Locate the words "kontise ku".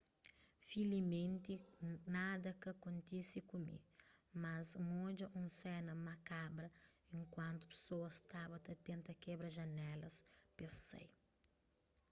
2.83-3.57